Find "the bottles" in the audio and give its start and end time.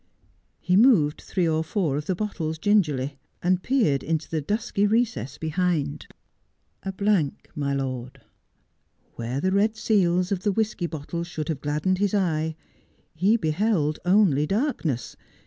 2.07-2.57